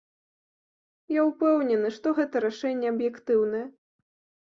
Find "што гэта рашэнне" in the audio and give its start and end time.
1.99-2.87